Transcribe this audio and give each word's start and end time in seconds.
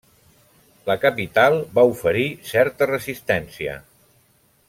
La 0.87 0.95
capital 1.03 1.57
va 1.79 1.85
oferir 1.91 2.25
certa 2.53 2.87
resistència. 2.93 3.79